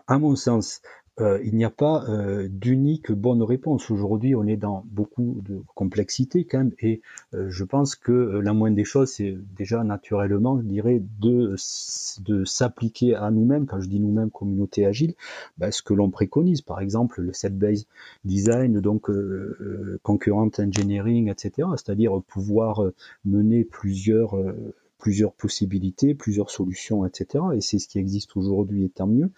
à 0.07 0.19
mon 0.19 0.37
sens, 0.37 0.81
euh, 1.21 1.38
il 1.45 1.54
n'y 1.57 1.64
a 1.64 1.71
pas 1.71 2.04
euh, 2.09 2.49
d'unique 2.50 3.12
bonne 3.12 3.42
réponse. 3.42 3.90
Aujourd'hui, 3.90 4.35
on 4.35 4.47
est 4.47 4.57
dans 4.57 4.83
beaucoup 4.87 5.42
de 5.45 5.62
complexité 5.75 6.47
quand 6.47 6.59
même, 6.59 6.73
et 6.81 7.02
euh, 7.35 7.50
je 7.50 7.64
pense 7.64 7.97
que 7.97 8.12
la 8.12 8.54
moindre 8.54 8.76
des 8.76 8.85
choses, 8.85 9.12
c'est 9.12 9.37
déjà 9.54 9.85
naturellement, 9.85 10.59
je 10.59 10.64
dirais, 10.64 11.02
de, 11.21 11.54
de 12.21 12.45
s'appliquer 12.47 13.14
à 13.14 13.31
nous-mêmes. 13.31 13.66
Quand 13.66 13.81
je 13.81 13.88
dis 13.88 14.00
nous-mêmes, 14.00 14.31
communauté 14.31 14.87
agile, 14.87 15.14
ben, 15.59 15.71
ce 15.71 15.83
que 15.83 15.92
l'on 15.92 16.11
préconise, 16.11 16.62
par 16.62 16.81
exemple, 16.81 17.21
le 17.21 17.35
set-based 17.35 17.87
design, 18.25 18.81
donc 18.81 19.11
concurrent 20.02 20.50
engineering, 20.59 21.31
etc. 21.31 21.69
C'est-à-dire 21.76 22.23
pouvoir 22.23 22.83
mener 23.25 23.64
plusieurs 23.64 24.37
plusieurs 24.99 25.33
possibilités, 25.33 26.14
plusieurs 26.14 26.50
solutions, 26.50 27.04
etc. 27.04 27.45
Et 27.57 27.61
c'est 27.61 27.81
ce 27.81 27.88
qui 27.88 27.99
existe 27.99 28.37
aujourd'hui, 28.37 28.85
et 28.85 28.88
tant 28.88 29.09
mieux. 29.09 29.31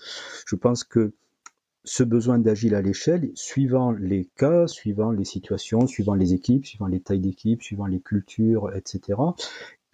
Je 0.47 0.57
pense 0.57 0.85
que 0.85 1.15
ce 1.85 2.03
besoin 2.03 2.39
d'agile 2.39 2.75
à 2.75 2.83
l'échelle, 2.83 3.31
suivant 3.35 3.93
les 3.93 4.29
cas, 4.37 4.67
suivant 4.67 5.11
les 5.11 5.25
situations, 5.25 5.87
suivant 5.87 6.15
les 6.15 6.33
équipes, 6.33 6.67
suivant 6.67 6.87
les 6.87 7.01
tailles 7.01 7.21
d'équipe, 7.21 7.63
suivant 7.63 7.87
les 7.87 8.01
cultures, 8.01 8.75
etc., 8.75 9.19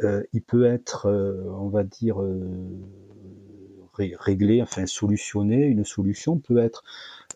euh, 0.02 0.22
il 0.32 0.42
peut 0.42 0.64
être, 0.64 1.06
euh, 1.06 1.42
on 1.58 1.68
va 1.68 1.84
dire, 1.84 2.22
euh, 2.22 2.40
régler, 3.98 4.62
enfin 4.62 4.86
solutionner. 4.86 5.66
Une 5.66 5.84
solution 5.84 6.38
peut 6.38 6.58
être, 6.58 6.84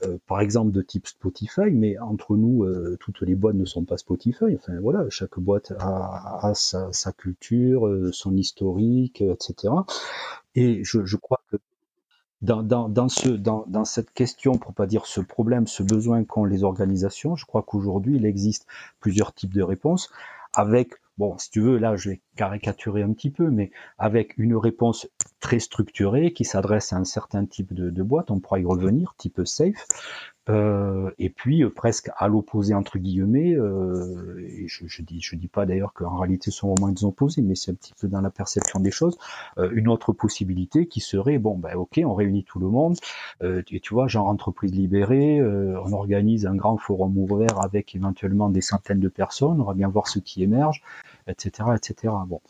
euh, 0.04 0.18
par 0.26 0.40
exemple, 0.40 0.72
de 0.72 0.82
type 0.82 1.06
Spotify, 1.06 1.70
mais 1.70 1.98
entre 1.98 2.36
nous, 2.36 2.64
euh, 2.64 2.96
toutes 3.00 3.20
les 3.20 3.34
boîtes 3.34 3.56
ne 3.56 3.64
sont 3.64 3.84
pas 3.84 3.96
Spotify. 3.98 4.54
Enfin 4.54 4.78
voilà, 4.80 5.04
chaque 5.10 5.38
boîte 5.38 5.72
a, 5.78 6.52
sa, 6.54 7.12
culture, 7.12 8.10
son 8.12 8.36
historique, 8.36 9.20
etc. 9.20 9.74
Et 10.54 10.82
je, 10.84 11.16
crois 11.16 11.42
dans, 12.42 13.08
ce, 13.08 13.28
dans, 13.28 13.64
dans, 13.68 13.84
cette 13.84 14.12
question, 14.12 14.58
pour 14.58 14.74
pas 14.74 14.86
dire 14.86 15.06
ce 15.06 15.20
problème, 15.20 15.66
ce 15.66 15.82
besoin 15.82 16.24
qu'ont 16.24 16.44
les 16.44 16.62
organisations, 16.62 17.36
je 17.36 17.46
crois 17.46 17.62
qu'aujourd'hui, 17.62 18.16
il 18.16 18.26
existe 18.26 18.66
plusieurs 19.00 19.32
types 19.32 19.54
de 19.54 19.62
réponses. 19.62 20.10
Avec 20.52 20.94
bon, 21.18 21.38
si 21.38 21.50
tu 21.50 21.60
veux, 21.60 21.78
là, 21.78 21.96
je 21.96 22.10
vais 22.10 22.20
caricaturer 22.36 23.02
un 23.02 23.12
petit 23.12 23.30
peu, 23.30 23.50
mais 23.50 23.70
avec 23.98 24.36
une 24.36 24.56
réponse 24.56 25.08
très 25.40 25.58
structurée 25.58 26.32
qui 26.32 26.44
s'adresse 26.44 26.92
à 26.92 26.96
un 26.96 27.04
certain 27.04 27.44
type 27.44 27.72
de, 27.72 28.02
boîte, 28.02 28.30
on 28.30 28.40
pourra 28.40 28.58
y 28.60 28.64
revenir, 28.64 29.14
type 29.16 29.40
safe, 29.44 29.86
euh, 30.50 31.10
et 31.18 31.30
puis 31.30 31.62
euh, 31.64 31.70
presque 31.70 32.10
à 32.18 32.28
l'opposé 32.28 32.74
entre 32.74 32.98
guillemets, 32.98 33.54
euh, 33.54 34.46
je, 34.66 34.86
je 34.86 35.02
dis 35.02 35.20
je 35.22 35.36
dis 35.36 35.48
pas 35.48 35.64
d'ailleurs 35.64 35.94
qu'en 35.94 36.18
réalité 36.18 36.50
ce 36.50 36.58
sont 36.58 36.74
vraiment 36.74 36.92
des 36.92 37.04
opposés, 37.04 37.40
mais 37.40 37.54
c'est 37.54 37.70
un 37.70 37.74
petit 37.74 37.94
peu 37.98 38.08
dans 38.08 38.20
la 38.20 38.30
perception 38.30 38.78
des 38.80 38.90
choses, 38.90 39.16
une 39.56 39.88
autre 39.88 40.12
possibilité 40.12 40.86
qui 40.86 41.00
serait 41.00 41.38
bon 41.38 41.56
ben 41.56 41.74
ok 41.74 42.00
on 42.04 42.14
réunit 42.14 42.44
tout 42.44 42.58
le 42.58 42.68
monde, 42.68 42.96
et 43.42 43.80
tu 43.80 43.94
vois 43.94 44.06
genre 44.06 44.28
entreprise 44.28 44.72
libérée, 44.72 45.40
on 45.42 45.92
organise 45.92 46.46
un 46.46 46.54
grand 46.54 46.76
forum 46.76 47.16
ouvert 47.16 47.62
avec 47.62 47.94
éventuellement 47.94 48.50
des 48.50 48.60
centaines 48.60 49.00
de 49.00 49.08
personnes, 49.08 49.60
on 49.60 49.64
va 49.64 49.74
bien 49.74 49.88
voir 49.88 50.08
ce 50.08 50.18
qui 50.18 50.42
émerge, 50.42 50.82
etc 51.26 51.70
etc. 51.76 52.12
Bon 52.26 52.40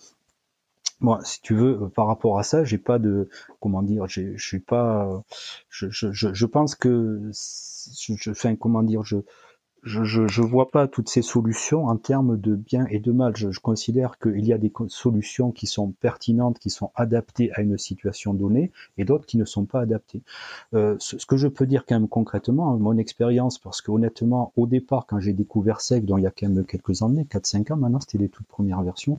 moi, 1.01 1.21
si 1.25 1.41
tu 1.41 1.55
veux, 1.55 1.89
par 1.91 2.07
rapport 2.07 2.39
à 2.39 2.43
ça, 2.43 2.65
j'ai 2.65 2.79
pas 2.79 2.99
de, 2.99 3.29
comment 3.61 3.83
dire, 3.83 4.07
je 4.07 4.37
suis 4.39 4.61
pas, 4.61 5.23
je, 5.69 5.89
je, 5.91 6.11
je, 6.13 6.47
pense 6.47 6.75
que 6.75 7.31
je, 7.33 8.15
je 8.17 8.55
comment 8.55 8.83
dire, 8.83 9.03
je, 9.03 9.19
je, 9.85 10.27
je, 10.27 10.43
vois 10.43 10.71
pas 10.71 10.89
toutes 10.89 11.11
ces 11.11 11.21
solutions 11.21 11.87
en 11.87 11.97
termes 11.97 12.39
de 12.39 12.55
bien 12.55 12.87
et 12.91 12.99
de 13.01 13.13
mal. 13.13 13.37
Je, 13.37 13.49
considère 13.61 14.19
qu'il 14.19 14.45
y 14.47 14.53
a 14.53 14.59
des 14.59 14.73
solutions 14.89 15.53
qui 15.53 15.67
sont 15.67 15.93
pertinentes, 15.93 16.59
qui 16.59 16.71
sont 16.71 16.91
adaptées 16.95 17.51
à 17.53 17.61
une 17.61 17.77
situation 17.77 18.33
donnée, 18.33 18.73
et 18.97 19.05
d'autres 19.05 19.27
qui 19.27 19.37
ne 19.37 19.45
sont 19.45 19.67
pas 19.67 19.81
adaptées. 19.81 20.23
Euh, 20.73 20.97
ce, 20.99 21.25
que 21.27 21.37
je 21.37 21.49
peux 21.49 21.67
dire 21.67 21.85
quand 21.87 21.97
même 21.97 22.09
concrètement, 22.09 22.77
mon 22.79 22.97
expérience, 22.97 23.59
parce 23.59 23.83
que 23.83 23.91
honnêtement, 23.91 24.53
au 24.57 24.67
départ, 24.67 25.07
quand 25.07 25.21
j'ai 25.21 25.35
découvert 25.35 25.81
Save, 25.81 26.05
dont 26.05 26.17
il 26.17 26.25
y 26.25 26.27
a 26.27 26.31
quand 26.31 26.49
même 26.49 26.65
quelques 26.65 27.03
années, 27.03 27.25
4-5 27.25 27.73
ans 27.73 27.77
maintenant, 27.77 28.01
c'était 28.01 28.19
les 28.19 28.29
toutes 28.29 28.47
premières 28.47 28.83
versions, 28.83 29.19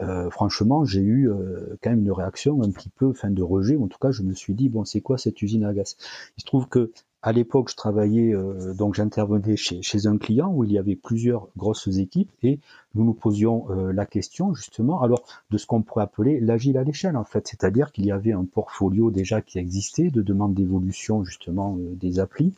euh, 0.00 0.30
franchement, 0.30 0.84
j'ai 0.84 1.00
eu 1.00 1.30
euh, 1.30 1.76
quand 1.82 1.90
même 1.90 2.00
une 2.00 2.12
réaction 2.12 2.62
un 2.62 2.70
petit 2.70 2.90
peu, 2.90 3.12
fin 3.12 3.30
de 3.30 3.42
rejet. 3.42 3.76
En 3.76 3.88
tout 3.88 3.98
cas, 3.98 4.10
je 4.10 4.22
me 4.22 4.34
suis 4.34 4.54
dit 4.54 4.68
bon, 4.68 4.84
c'est 4.84 5.00
quoi 5.00 5.18
cette 5.18 5.40
usine 5.42 5.64
à 5.64 5.72
gaz? 5.72 5.96
Il 6.36 6.42
se 6.42 6.46
trouve 6.46 6.68
que 6.68 6.92
à 7.26 7.32
l'époque, 7.32 7.70
je 7.70 7.74
travaillais, 7.74 8.32
euh, 8.32 8.72
donc 8.72 8.94
j'intervenais 8.94 9.56
chez, 9.56 9.82
chez, 9.82 10.06
un 10.06 10.16
client 10.16 10.48
où 10.54 10.62
il 10.62 10.70
y 10.70 10.78
avait 10.78 10.94
plusieurs 10.94 11.48
grosses 11.56 11.88
équipes 11.88 12.30
et 12.44 12.60
nous 12.94 13.04
nous 13.04 13.14
posions 13.14 13.66
euh, 13.70 13.92
la 13.92 14.06
question 14.06 14.54
justement, 14.54 15.02
alors 15.02 15.24
de 15.50 15.58
ce 15.58 15.66
qu'on 15.66 15.82
pourrait 15.82 16.04
appeler 16.04 16.38
l'agile 16.38 16.78
à 16.78 16.84
l'échelle 16.84 17.16
en 17.16 17.24
fait, 17.24 17.48
c'est-à-dire 17.48 17.90
qu'il 17.90 18.06
y 18.06 18.12
avait 18.12 18.30
un 18.30 18.44
portfolio 18.44 19.10
déjà 19.10 19.42
qui 19.42 19.58
existait 19.58 20.10
de 20.10 20.22
demandes 20.22 20.54
d'évolution 20.54 21.24
justement 21.24 21.76
euh, 21.76 21.96
des 21.96 22.20
applis, 22.20 22.54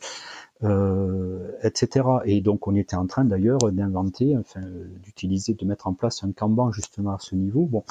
etc. 1.63 2.05
Et 2.25 2.41
donc 2.41 2.67
on 2.67 2.75
était 2.75 2.97
en 2.97 3.07
train 3.07 3.25
d'ailleurs 3.25 3.71
d'inventer, 3.71 4.37
enfin 4.37 4.61
d'utiliser, 5.01 5.55
de 5.55 5.65
mettre 5.65 5.87
en 5.87 5.93
place 5.93 6.23
un 6.23 6.31
Kanban 6.31 6.71
justement 6.73 7.15
à 7.15 7.19
ce 7.19 7.33
niveau. 7.33 7.65
Bon, 7.65 7.83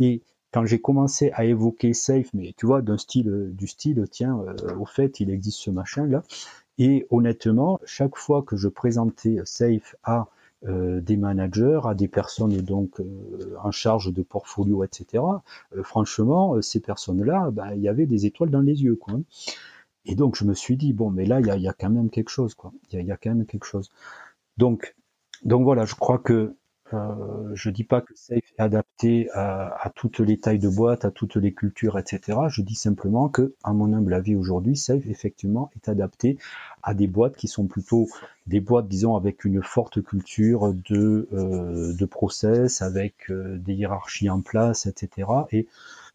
et 0.00 0.22
quand 0.54 0.64
j'ai 0.66 0.80
commencé 0.80 1.32
à 1.32 1.44
évoquer 1.44 1.94
Safe, 1.94 2.28
mais 2.32 2.54
tu 2.56 2.64
vois, 2.64 2.80
d'un 2.80 2.96
style, 2.96 3.28
euh, 3.28 3.50
du 3.50 3.66
style, 3.66 4.04
tiens, 4.08 4.38
euh, 4.38 4.76
au 4.76 4.86
fait, 4.86 5.18
il 5.18 5.30
existe 5.30 5.58
ce 5.58 5.70
machin-là. 5.72 6.22
Et 6.78 7.08
honnêtement, 7.10 7.80
chaque 7.84 8.16
fois 8.16 8.42
que 8.42 8.56
je 8.56 8.68
présentais 8.68 9.38
Safe 9.44 9.96
à 10.04 10.28
euh, 10.68 11.00
des 11.00 11.16
managers, 11.16 11.80
à 11.82 11.94
des 11.96 12.06
personnes 12.06 12.56
donc 12.58 13.02
en 13.64 13.72
charge 13.72 14.12
de 14.12 14.22
portfolio, 14.22 14.84
etc. 14.84 15.24
franchement, 15.82 16.62
ces 16.62 16.78
personnes-là, 16.78 17.50
ben, 17.50 17.72
il 17.74 17.82
y 17.82 17.88
avait 17.88 18.06
des 18.06 18.24
étoiles 18.24 18.50
dans 18.50 18.60
les 18.60 18.84
yeux, 18.84 18.94
quoi. 18.94 19.14
Et 20.04 20.14
donc 20.14 20.36
je 20.36 20.44
me 20.44 20.54
suis 20.54 20.76
dit 20.76 20.92
bon, 20.92 21.10
mais 21.10 21.26
là 21.26 21.40
il 21.40 21.62
y 21.62 21.68
a, 21.68 21.72
quand 21.72 21.90
même 21.90 22.10
quelque 22.10 22.30
chose, 22.30 22.54
quoi. 22.54 22.72
Il 22.92 23.04
y 23.04 23.10
a, 23.10 23.16
quand 23.16 23.34
même 23.34 23.44
quelque 23.46 23.66
chose. 23.66 23.90
Donc, 24.56 24.94
donc 25.42 25.64
voilà, 25.64 25.84
je 25.84 25.96
crois 25.96 26.18
que 26.18 26.54
euh, 26.92 27.50
je 27.54 27.70
dis 27.70 27.84
pas 27.84 28.02
que 28.02 28.14
Safe 28.14 28.38
est 28.38 28.60
adapté 28.62 29.30
à, 29.32 29.90
toutes 29.94 30.20
les 30.20 30.38
tailles 30.38 30.58
de 30.58 30.68
boîte, 30.68 31.04
à 31.04 31.10
toutes 31.10 31.36
les 31.36 31.54
cultures, 31.54 31.98
etc. 31.98 32.38
Je 32.48 32.62
dis 32.62 32.74
simplement 32.74 33.28
que, 33.28 33.54
à 33.64 33.72
mon 33.72 33.92
humble 33.92 34.12
avis 34.12 34.36
aujourd'hui, 34.36 34.76
Safe 34.76 35.06
effectivement 35.06 35.70
est 35.76 35.88
adapté 35.88 36.38
à 36.82 36.92
des 36.94 37.06
boîtes 37.06 37.36
qui 37.36 37.48
sont 37.48 37.66
plutôt 37.66 38.06
des 38.46 38.60
boîtes, 38.60 38.88
disons, 38.88 39.16
avec 39.16 39.44
une 39.44 39.62
forte 39.62 40.02
culture 40.02 40.74
de, 40.74 41.28
euh, 41.32 41.94
de 41.94 42.04
process, 42.04 42.82
avec 42.82 43.30
euh, 43.30 43.56
des 43.58 43.74
hiérarchies 43.74 44.28
en 44.28 44.42
place, 44.42 44.86
etc. 44.86 45.28
Et 45.50 45.66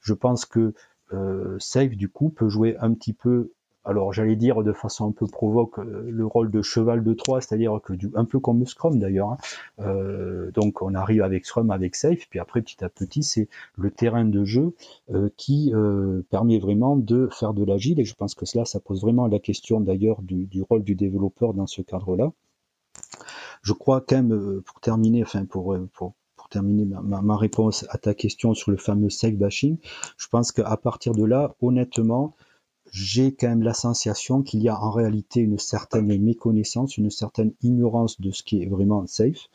je 0.01 0.13
pense 0.13 0.45
que 0.45 0.73
euh, 1.13 1.57
Safe, 1.59 1.95
du 1.95 2.09
coup, 2.09 2.29
peut 2.29 2.49
jouer 2.49 2.77
un 2.79 2.93
petit 2.93 3.13
peu 3.13 3.51
alors 3.89 4.13
j'allais 4.13 4.35
dire 4.35 4.61
de 4.61 4.71
façon 4.71 5.09
un 5.09 5.11
peu 5.11 5.25
provoque 5.25 5.79
euh, 5.79 6.09
le 6.09 6.25
rôle 6.25 6.51
de 6.51 6.61
cheval 6.61 7.03
de 7.03 7.13
Troie, 7.13 7.41
c'est-à-dire 7.41 7.79
que 7.83 7.93
du, 7.93 8.11
un 8.13 8.25
peu 8.25 8.39
comme 8.39 8.65
Scrum 8.65 8.99
d'ailleurs. 8.99 9.31
Hein. 9.31 9.37
Euh, 9.79 10.51
donc 10.51 10.83
on 10.83 10.93
arrive 10.93 11.23
avec 11.23 11.45
Scrum, 11.45 11.71
avec 11.71 11.95
Safe, 11.95 12.27
puis 12.29 12.39
après 12.39 12.61
petit 12.61 12.83
à 12.83 12.89
petit 12.89 13.23
c'est 13.23 13.49
le 13.77 13.89
terrain 13.89 14.25
de 14.25 14.45
jeu 14.45 14.75
euh, 15.11 15.29
qui 15.37 15.73
permet 16.29 16.59
vraiment 16.59 16.95
de 16.95 17.29
faire 17.31 17.53
de 17.53 17.63
l'agile. 17.63 17.99
Et 17.99 18.05
je 18.05 18.13
pense 18.13 18.35
que 18.35 18.45
cela, 18.45 18.65
ça 18.65 18.79
pose 18.79 19.01
vraiment 19.01 19.27
la 19.27 19.39
question 19.39 19.79
d'ailleurs 19.79 20.21
du, 20.21 20.61
rôle 20.61 20.83
du 20.83 20.95
développeur 20.95 21.53
dans 21.53 21.67
ce 21.67 21.81
cadre-là. 21.81 22.31
Je 23.63 23.73
crois 23.73 24.01
quand 24.01 24.17
même, 24.17 24.61
pour 24.65 24.79
terminer, 24.79 25.23
enfin 25.23 25.45
pour, 25.45 25.75
terminer 26.49 26.85
ma, 26.85 27.21
ma, 27.21 27.37
réponse 27.37 27.85
à 27.89 27.97
ta 27.97 28.13
question 28.13 28.53
sur 28.53 28.71
le 28.71 28.77
fameux 28.77 29.09
safe 29.09 29.35
bashing, 29.35 29.77
je 30.17 30.27
pense 30.27 30.51
qu'à 30.51 30.77
partir 30.77 31.13
de 31.13 31.23
là, 31.23 31.55
honnêtement, 31.61 32.35
j'ai 32.91 33.33
quand 33.33 33.49
même 33.49 33.63
la 33.63 33.73
sensation 33.73 34.41
qu'il 34.41 34.61
y 34.61 34.69
a 34.69 34.79
en 34.79 34.91
réalité 34.91 35.41
une 35.41 35.59
certaine 35.59 36.07
méconnaissance, 36.21 36.97
une 36.97 37.09
certaine 37.09 37.53
ignorance 37.61 38.19
de 38.19 38.31
ce 38.31 38.43
qui 38.43 38.61
est 38.61 38.67
vraiment 38.67 39.05
safe. 39.07 39.49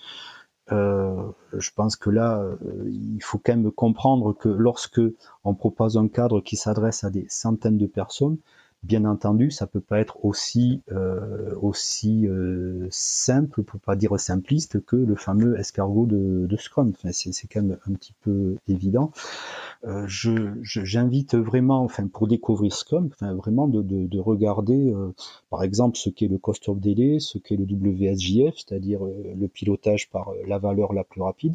Euh, 0.72 1.30
je 1.52 1.70
pense 1.74 1.96
que 1.96 2.10
là, 2.10 2.38
euh, 2.38 2.56
il 2.86 3.22
faut 3.22 3.38
quand 3.38 3.56
même 3.56 3.70
comprendre 3.70 4.32
que 4.32 4.48
lorsque 4.48 5.00
on 5.44 5.54
propose 5.54 5.98
un 5.98 6.08
cadre 6.08 6.40
qui 6.40 6.56
s'adresse 6.56 7.04
à 7.04 7.10
des 7.10 7.26
centaines 7.28 7.76
de 7.76 7.86
personnes, 7.86 8.38
Bien 8.84 9.06
entendu, 9.06 9.50
ça 9.50 9.66
peut 9.66 9.80
pas 9.80 9.98
être 9.98 10.26
aussi 10.26 10.82
euh, 10.92 11.54
aussi 11.62 12.26
euh, 12.26 12.86
simple, 12.90 13.62
pour 13.62 13.80
pas 13.80 13.96
dire 13.96 14.20
simpliste, 14.20 14.84
que 14.84 14.96
le 14.96 15.16
fameux 15.16 15.58
escargot 15.58 16.04
de, 16.04 16.56
Scrum. 16.58 16.92
Enfin, 16.94 17.08
c'est 17.12 17.46
quand 17.46 17.62
même 17.62 17.78
un 17.88 17.94
petit 17.94 18.12
peu 18.20 18.56
évident. 18.68 19.10
Euh, 19.86 20.04
J'invite 20.06 21.34
vraiment, 21.34 21.82
enfin, 21.82 22.06
pour 22.08 22.28
découvrir 22.28 22.74
Scrum, 22.74 23.08
enfin, 23.10 23.32
vraiment 23.32 23.68
de, 23.68 23.80
de, 23.80 24.06
de 24.06 24.20
regarder, 24.20 24.92
euh, 24.92 25.14
par 25.48 25.62
exemple, 25.62 25.96
ce 25.96 26.10
qu'est 26.10 26.28
le 26.28 26.36
cost 26.36 26.68
of 26.68 26.78
delay, 26.78 27.20
ce 27.20 27.38
qu'est 27.38 27.56
le 27.56 27.64
WSJF, 27.64 28.54
c'est-à-dire 28.54 29.00
le 29.02 29.48
pilotage 29.48 30.10
par 30.10 30.32
la 30.46 30.58
valeur 30.58 30.92
la 30.92 31.04
plus 31.04 31.22
rapide. 31.22 31.54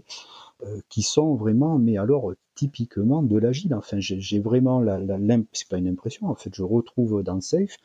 Euh, 0.65 0.81
qui 0.89 1.03
sont 1.03 1.35
vraiment, 1.35 1.79
mais 1.79 1.97
alors 1.97 2.33
typiquement 2.53 3.23
de 3.23 3.37
l'agile. 3.37 3.73
Enfin, 3.73 3.97
j'ai 4.01 4.39
vraiment 4.41 4.81
la, 4.81 4.99
la 4.99 5.37
c'est 5.53 5.69
pas 5.69 5.77
une 5.77 5.87
impression, 5.87 6.27
en 6.27 6.35
fait, 6.35 6.53
je 6.53 6.63
retrouve 6.63 7.23
dans 7.23 7.39
Safe 7.39 7.77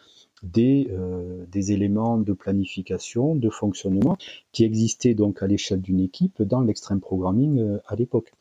des, 0.42 0.88
euh, 0.90 1.46
des 1.52 1.70
éléments 1.70 2.18
de 2.18 2.32
planification, 2.32 3.36
de 3.36 3.48
fonctionnement 3.48 4.16
qui 4.50 4.64
existaient 4.64 5.14
donc 5.14 5.40
à 5.40 5.46
l'échelle 5.46 5.82
d'une 5.82 6.00
équipe 6.00 6.42
dans 6.42 6.62
l'extreme 6.62 7.00
programming 7.00 7.60
euh, 7.60 7.78
à 7.86 7.94
l'époque. 7.94 8.32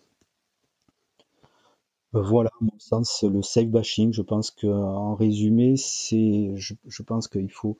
Voilà, 2.13 2.49
à 2.59 2.63
mon 2.63 2.77
sens, 2.79 3.23
le 3.23 3.41
safe 3.43 3.67
bashing. 3.69 4.13
Je 4.13 4.21
pense 4.23 4.49
qu'en 4.51 5.13
résumé, 5.15 5.77
c'est, 5.77 6.53
je, 6.55 6.73
je 6.87 7.03
pense 7.03 7.27
qu'il 7.27 7.51
faut 7.51 7.77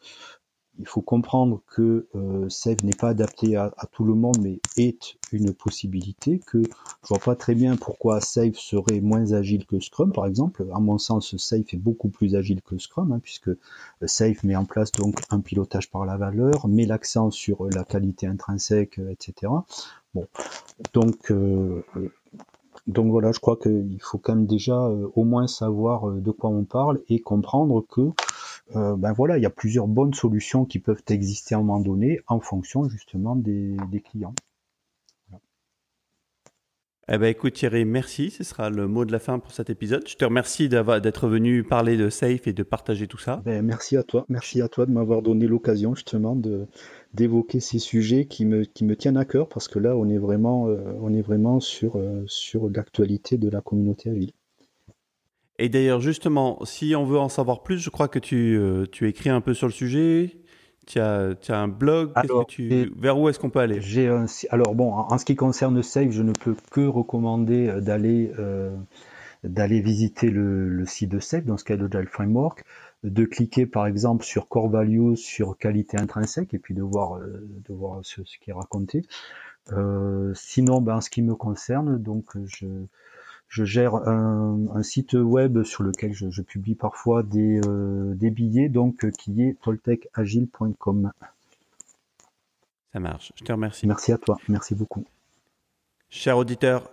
il 0.80 0.88
faut 0.88 1.02
comprendre 1.02 1.62
que 1.68 2.08
euh, 2.16 2.50
Save 2.50 2.84
n'est 2.84 2.96
pas 2.98 3.10
adapté 3.10 3.56
à, 3.56 3.72
tout 3.92 4.04
le 4.04 4.16
monde, 4.16 4.38
mais 4.42 4.60
est 4.78 5.16
une 5.32 5.54
possibilité. 5.54 6.40
Que 6.40 6.64
je 6.64 7.08
vois 7.08 7.20
pas 7.20 7.36
très 7.36 7.54
bien 7.54 7.76
pourquoi 7.76 8.22
Save 8.22 8.56
serait 8.56 9.00
moins 9.00 9.34
agile 9.34 9.66
que 9.66 9.80
Scrum, 9.80 10.12
par 10.12 10.26
exemple. 10.26 10.66
À 10.74 10.80
mon 10.80 10.98
sens, 10.98 11.36
Save 11.38 11.66
est 11.72 11.78
beaucoup 11.78 12.10
plus 12.10 12.36
agile 12.36 12.62
que 12.62 12.78
Scrum, 12.78 13.12
hein, 13.12 13.20
puisque 13.22 13.50
euh, 13.50 13.58
Save 14.06 14.38
met 14.44 14.56
en 14.56 14.66
place 14.66 14.92
donc 14.92 15.22
un 15.30 15.42
pilotage 15.42 15.92
par 15.92 16.06
la 16.06 16.18
valeur, 16.18 16.68
met 16.68 16.86
l'accent 16.86 17.30
sur 17.30 17.70
la 17.70 17.84
qualité 17.84 18.26
intrinsèque, 18.26 19.00
euh, 19.00 19.12
etc. 19.12 19.52
Bon, 20.16 20.28
donc 20.94 21.32
euh, 21.32 21.84
donc 22.88 23.12
voilà, 23.12 23.32
je 23.32 23.40
crois 23.40 23.58
qu'il 23.58 24.00
faut 24.02 24.18
quand 24.18 24.36
même 24.36 24.46
déjà 24.46 24.90
au 25.16 25.24
moins 25.24 25.48
savoir 25.48 26.12
de 26.12 26.32
quoi 26.32 26.50
on 26.50 26.66
parle 26.66 27.00
et 27.08 27.20
comprendre 27.20 27.86
que 27.88 28.12
euh, 28.76 28.96
ben 28.96 29.14
voilà, 29.14 29.38
il 29.38 29.44
y 29.44 29.46
a 29.46 29.50
plusieurs 29.52 29.88
bonnes 29.88 30.14
solutions 30.14 30.66
qui 30.66 30.80
peuvent 30.80 31.04
exister 31.10 31.56
à 31.56 31.60
un 31.60 31.62
moment 31.62 31.80
donné 31.80 32.20
en 32.28 32.40
fonction 32.40 32.88
justement 32.90 33.36
des, 33.36 33.76
des 33.92 34.02
clients. 34.02 34.34
Eh 37.10 37.18
ben, 37.18 37.28
écoute 37.28 37.54
Thierry, 37.54 37.84
merci. 37.84 38.32
Ce 38.32 38.46
sera 38.46 38.70
le 38.70 38.88
mot 38.88 39.04
de 39.04 39.12
la 39.12 39.20
fin 39.20 39.38
pour 39.38 39.52
cet 39.52 39.70
épisode. 39.70 40.08
Je 40.08 40.16
te 40.16 40.24
remercie 40.24 40.70
d'être 40.70 41.28
venu 41.28 41.64
parler 41.64 41.98
de 41.98 42.10
Safe 42.10 42.48
et 42.48 42.54
de 42.54 42.64
partager 42.64 43.08
tout 43.08 43.18
ça. 43.18 43.42
Ben, 43.44 43.62
merci 43.62 43.98
à 43.98 44.04
toi. 44.04 44.26
Merci 44.30 44.62
à 44.62 44.70
toi 44.70 44.86
de 44.86 44.92
m'avoir 44.92 45.22
donné 45.22 45.46
l'occasion 45.46 45.96
justement 45.96 46.34
de 46.36 46.66
d'évoquer 47.14 47.60
ces 47.60 47.78
sujets 47.78 48.26
qui 48.26 48.46
me, 48.46 48.64
qui 48.64 48.86
me 48.86 48.96
tiennent 48.96 49.18
à 49.18 49.26
cœur 49.26 49.50
parce 49.50 49.68
que 49.68 49.80
là, 49.80 49.98
on 49.98 50.08
est 50.10 50.18
vraiment, 50.18 50.70
euh, 50.70 50.78
on 51.02 51.14
est 51.14 51.22
vraiment 51.22 51.60
sur, 51.60 51.98
euh, 51.98 52.24
sur 52.26 52.70
l'actualité 52.70 53.38
de 53.38 53.50
la 53.50 53.62
communauté 53.62 54.10
à 54.10 54.14
ville. 54.14 54.32
Et 55.60 55.70
d'ailleurs, 55.70 56.00
justement, 56.00 56.60
si 56.66 56.96
on 56.96 57.06
veut 57.06 57.20
en 57.20 57.30
savoir 57.30 57.64
plus, 57.64 57.78
je 57.78 57.90
crois 57.90 58.08
que 58.08 58.20
tu, 58.20 58.58
euh, 58.58 58.86
tu 58.92 59.08
écris 59.08 59.30
un 59.30 59.42
peu 59.42 59.54
sur 59.54 59.68
le 59.68 59.74
sujet. 59.74 60.38
Tu 60.86 61.00
as, 61.00 61.36
tu 61.36 61.52
as 61.52 61.60
un 61.60 61.70
blog. 61.70 62.12
vers 62.98 63.18
où 63.18 63.30
est-ce 63.30 63.40
qu'on 63.40 63.50
peut 63.50 63.60
aller? 63.60 63.80
Alors, 64.50 64.76
bon, 64.76 64.92
en, 64.94 65.18
ce 65.18 65.24
qui 65.24 65.36
concerne 65.36 65.82
Safe, 65.82 66.12
je 66.12 66.24
ne 66.24 66.34
peux 66.34 66.56
que 66.72 66.82
recommander 66.82 67.72
d'aller 67.82 68.32
d'aller 69.44 69.82
visiter 69.82 70.30
le, 70.30 70.70
le, 70.70 70.86
site 70.86 71.10
de 71.10 71.20
Safe, 71.20 71.44
dans 71.44 71.58
ce 71.58 71.66
cas 71.66 71.76
de 71.76 71.86
Agile 71.86 72.08
Framework 72.08 72.64
de 73.04 73.26
cliquer 73.26 73.66
par 73.66 73.86
exemple 73.86 74.24
sur 74.24 74.48
core 74.48 74.70
values, 74.70 75.18
sur 75.18 75.58
qualité 75.58 75.98
intrinsèque, 75.98 76.54
et 76.54 76.60
puis 76.60 76.74
de 76.74 76.82
voir, 76.82 77.18
euh, 77.18 77.46
de 77.68 77.74
voir 77.74 78.00
ce, 78.04 78.22
qui 78.22 78.50
est 78.50 78.54
raconté. 78.54 79.04
Euh, 79.72 80.34
sinon, 80.36 80.82
ben, 80.82 80.96
en 80.96 81.02
ce 81.02 81.10
qui 81.10 81.22
me 81.22 81.36
concerne, 81.36 82.02
donc 82.02 82.32
je, 82.46 82.66
je 83.54 83.66
gère 83.66 83.94
un, 83.96 84.82
site 84.82 85.14
web 85.14 85.62
sur 85.62 85.84
lequel 85.84 86.12
je, 86.12 86.42
publie 86.42 86.74
parfois 86.74 87.22
des, 87.22 87.62
euh, 87.68 88.16
des, 88.16 88.32
billets, 88.32 88.68
donc 88.68 89.08
qui 89.12 89.44
est 89.44 89.62
toltecagile.com. 89.62 91.12
Ça 92.94 93.00
marche. 93.00 93.32
Je 93.36 93.44
te 93.44 93.52
remercie. 93.52 93.86
Merci 93.86 94.12
à 94.12 94.18
toi. 94.18 94.40
Merci 94.48 94.74
beaucoup. 94.74 95.06
Cher 96.10 96.36
auditeur, 96.36 96.92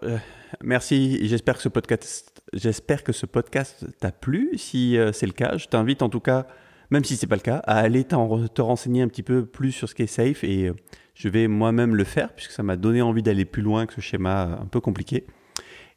merci. 0.63 1.27
J'espère 1.27 1.57
que 1.57 1.63
ce 1.63 1.69
podcast 1.71 2.41
J'espère 2.53 3.05
que 3.05 3.13
ce 3.13 3.25
podcast 3.27 3.87
t'a 4.01 4.13
plu. 4.13 4.51
Si 4.57 4.99
euh, 4.99 5.13
c'est 5.13 5.27
le 5.27 5.33
cas, 5.33 5.57
je 5.57 5.67
t'invite 5.67 6.03
en 6.03 6.11
tout 6.11 6.21
cas, 6.21 6.47
même 6.91 7.05
si 7.05 7.17
c'est 7.17 7.29
pas 7.29 7.37
le 7.37 7.41
cas, 7.41 7.59
à 7.65 7.79
aller 7.79 8.05
te 8.05 8.61
renseigner 8.61 9.03
un 9.03 9.09
petit 9.09 9.23
peu 9.23 9.47
plus 9.47 9.73
sur 9.73 9.89
ce 9.89 9.95
qui 9.95 10.03
est 10.03 10.09
safe 10.09 10.45
et 10.45 10.69
euh, 10.69 10.75
je 11.15 11.31
vais 11.31 11.49
moi-même 11.49 11.95
le 11.95 12.05
faire 12.05 12.35
puisque 12.35 12.51
ça 12.51 12.63
m'a 12.63 12.77
donné 12.77 13.01
envie 13.01 13.23
d'aller 13.23 13.45
plus 13.45 13.63
loin 13.63 13.87
que 13.87 13.95
ce 13.95 14.01
schéma 14.01 14.59
un 14.61 14.67
peu 14.67 14.81
compliqué. 14.81 15.27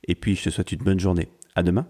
Et 0.08 0.16
puis 0.16 0.36
je 0.36 0.46
te 0.46 0.50
souhaite 0.50 0.72
une 0.72 0.84
bonne 0.84 1.00
journée. 1.00 1.30
À 1.56 1.64
demain. 1.64 1.88